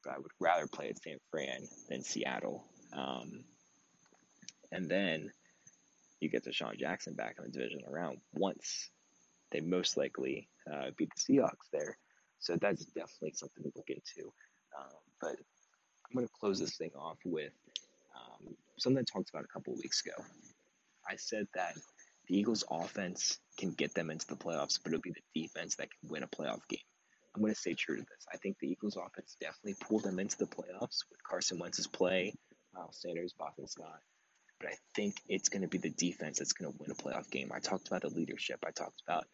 [0.04, 2.64] but I would rather play at San Fran than Seattle.
[2.96, 3.42] Um,
[4.70, 5.32] and then
[6.20, 8.88] you get DeSean Jackson back in the division around once
[9.50, 11.98] they most likely uh, beat the Seahawks there.
[12.38, 14.28] So that's definitely something to look into.
[14.78, 17.52] Um, but I'm going to close this thing off with
[18.14, 20.24] um, something I talked about a couple of weeks ago.
[21.10, 21.74] I said that
[22.28, 25.88] the Eagles' offense can get them into the playoffs, but it'll be the defense that
[25.90, 26.78] can win a playoff game.
[27.34, 28.26] I'm going to stay true to this.
[28.32, 32.34] I think the Eagles' offense definitely pulled them into the playoffs with Carson Wentz's play,
[32.74, 34.00] Miles Sanders, Boston Scott.
[34.60, 37.30] But I think it's going to be the defense that's going to win a playoff
[37.30, 37.50] game.
[37.54, 38.62] I talked about the leadership.
[38.66, 39.24] I talked about,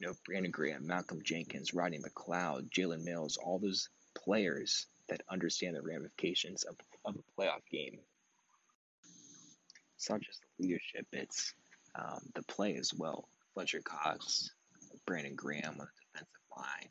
[0.00, 5.76] you know, Brandon Graham, Malcolm Jenkins, Rodney McLeod, Jalen Mills, all those players that understand
[5.76, 7.98] the ramifications of, of a playoff game.
[9.94, 11.54] It's not just the leadership, it's
[11.94, 13.28] um, the play as well.
[13.54, 14.50] Fletcher Cox,
[15.06, 16.90] Brandon Graham on the defensive line.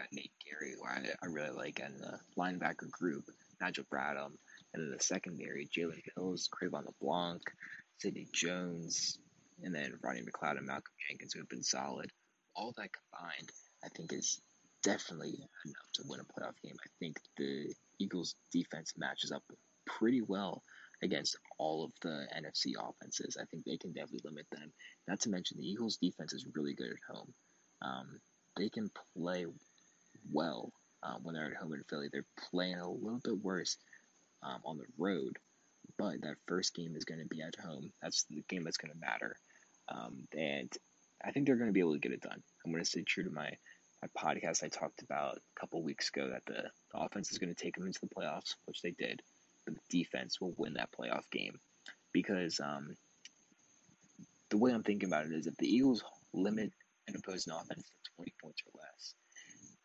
[0.00, 3.24] Got Nate Gerry, who I, I really like, and the linebacker group,
[3.60, 4.32] Nigel Bradham.
[4.72, 7.42] And then the secondary, Jalen Mills, Cre'Von LeBlanc,
[7.98, 9.18] Sidney Jones,
[9.62, 12.10] and then Rodney McLeod and Malcolm Jenkins, who have been solid.
[12.56, 13.50] All that combined,
[13.84, 14.40] I think, is
[14.82, 15.34] definitely
[15.66, 16.76] enough to win a playoff game.
[16.80, 19.42] I think the Eagles' defense matches up
[19.84, 20.62] pretty well
[21.02, 23.36] against all of the NFC offenses.
[23.38, 24.72] I think they can definitely limit them.
[25.06, 27.34] Not to mention the Eagles' defense is really good at home.
[27.82, 28.20] Um,
[28.56, 29.46] they can play
[30.32, 32.08] well um, when they're at home in Philly.
[32.10, 33.76] They're playing a little bit worse
[34.42, 35.38] um, on the road,
[35.98, 37.92] but that first game is going to be at home.
[38.02, 39.36] That's the game that's going to matter.
[39.88, 40.72] Um, and
[41.24, 42.42] I think they're going to be able to get it done.
[42.64, 43.50] I'm going to stay true to my,
[44.02, 47.54] my podcast I talked about a couple weeks ago that the, the offense is going
[47.54, 49.22] to take them into the playoffs, which they did
[49.66, 51.58] the defense will win that playoff game.
[52.12, 52.96] Because um,
[54.48, 56.02] the way I'm thinking about it is if the Eagles
[56.32, 56.72] limit
[57.08, 59.14] an opposing offense to 20 points or less,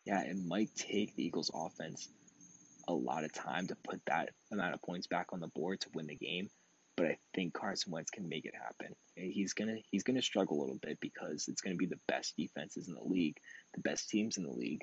[0.06, 2.08] yeah, it might take the Eagles offense
[2.88, 5.88] a lot of time to put that amount of points back on the board to
[5.94, 6.48] win the game.
[6.96, 8.94] But I think Carson Wentz can make it happen.
[9.16, 12.88] He's gonna he's gonna struggle a little bit because it's gonna be the best defenses
[12.88, 13.36] in the league,
[13.74, 14.82] the best teams in the league.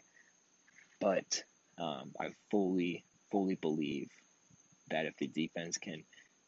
[0.99, 1.43] But
[1.79, 4.09] um, I fully fully believe
[4.91, 6.03] that if the defense can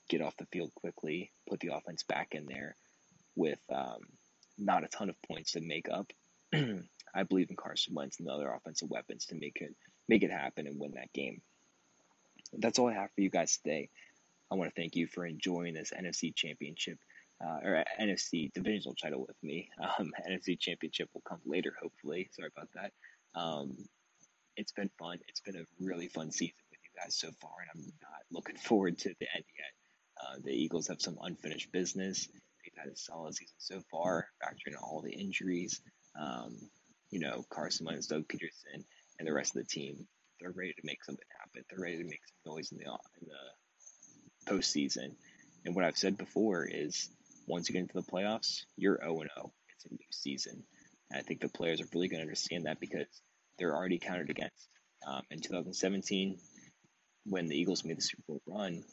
[0.07, 2.75] get off the field quickly, put the offense back in there
[3.35, 4.01] with um,
[4.57, 6.11] not a ton of points to make up,
[7.15, 9.73] I believe in Carson Wentz and the other offensive weapons to make it
[10.07, 11.41] make it happen and win that game.
[12.53, 13.89] That's all I have for you guys today.
[14.51, 16.99] I want to thank you for enjoying this NFC Championship
[17.43, 19.69] uh, or NFC Divisional title with me.
[19.79, 22.29] Um, NFC Championship will come later, hopefully.
[22.31, 22.91] Sorry about that.
[23.39, 23.75] Um,
[24.55, 25.19] it's been fun.
[25.27, 28.55] It's been a really fun season with you guys so far, and I'm not looking
[28.57, 29.73] forward to the end yet.
[30.21, 32.27] Uh, the Eagles have some unfinished business.
[32.63, 35.81] They've had a solid season so far, factoring in all the injuries.
[36.19, 36.57] Um,
[37.15, 38.83] you know, Carson Wentz, Doug Pederson,
[39.17, 40.05] and the rest of the team.
[40.41, 41.63] They're ready to make something happen.
[41.69, 45.15] They're ready to make some noise in the in the postseason.
[45.63, 47.09] And what I've said before is,
[47.47, 49.53] once you get into the playoffs, you're 0 0.
[49.69, 50.61] It's a new season.
[51.09, 53.07] And I think the players are really going to understand that because
[53.57, 54.67] they're already counted against.
[55.07, 56.37] Um, in 2017,
[57.27, 58.83] when the Eagles made the Super Bowl run,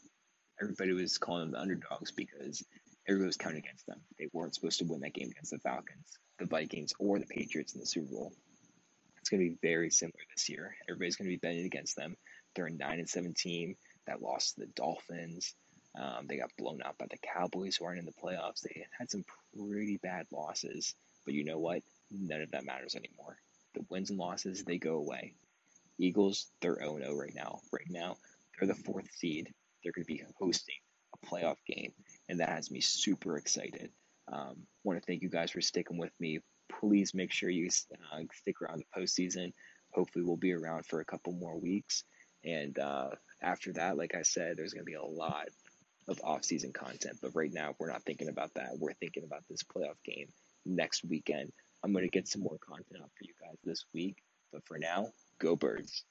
[0.60, 2.64] everybody was calling them the underdogs because
[3.08, 4.00] everybody was counting against them.
[4.18, 7.74] They weren't supposed to win that game against the Falcons, the Vikings, or the Patriots
[7.74, 8.32] in the Super Bowl.
[9.20, 10.74] It's going to be very similar this year.
[10.88, 12.16] Everybody's going to be betting against them.
[12.54, 13.76] They're a nine and seven team
[14.06, 15.54] that lost to the Dolphins.
[15.98, 18.62] Um, they got blown out by the Cowboys, who aren't in the playoffs.
[18.62, 19.24] They had some
[19.56, 20.94] pretty bad losses,
[21.24, 21.82] but you know what?
[22.10, 23.36] None of that matters anymore.
[23.74, 25.34] The wins and losses they go away.
[25.98, 27.60] Eagles, they're 0 0 right now.
[27.72, 28.16] Right now,
[28.58, 29.52] they're the fourth seed.
[29.82, 30.76] They're going to be hosting
[31.14, 31.92] a playoff game,
[32.28, 33.90] and that has me super excited.
[34.32, 36.40] Um, want to thank you guys for sticking with me
[36.80, 37.68] please make sure you
[38.12, 39.52] uh, stick around the postseason.
[39.92, 42.04] Hopefully, we'll be around for a couple more weeks.
[42.44, 43.10] And uh,
[43.42, 45.48] after that, like I said, there's going to be a lot
[46.08, 47.18] of off-season content.
[47.22, 48.70] But right now, we're not thinking about that.
[48.78, 50.28] We're thinking about this playoff game
[50.64, 51.52] next weekend.
[51.84, 54.16] I'm going to get some more content out for you guys this week.
[54.52, 55.08] But for now,
[55.38, 56.04] go Birds.